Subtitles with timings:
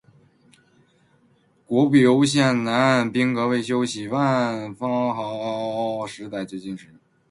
[1.67, 4.07] 国步犹艰难，兵革未休息。
[4.07, 6.87] 万方哀嗷嗷，十载供军食。